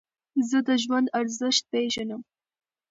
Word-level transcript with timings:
زه 0.49 0.59
د 0.67 0.69
ژوند 0.83 1.07
ارزښت 1.19 1.63
پېژنم. 1.71 2.21